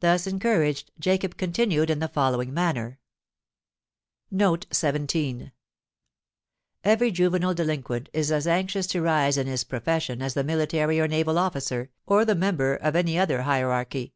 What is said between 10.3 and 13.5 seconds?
the military or naval officer, or the member of any other